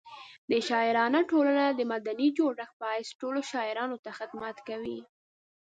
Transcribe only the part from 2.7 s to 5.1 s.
په حیث ټولو شاعرانو ته خدمت کوي.